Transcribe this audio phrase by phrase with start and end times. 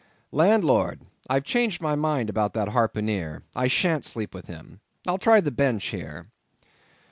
[0.31, 1.01] "Landlord!
[1.29, 4.79] I've changed my mind about that harpooneer.—I shan't sleep with him.
[5.05, 6.31] I'll try the bench here."